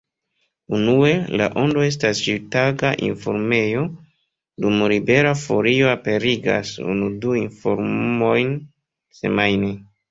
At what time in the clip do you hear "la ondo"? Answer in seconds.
1.41-1.83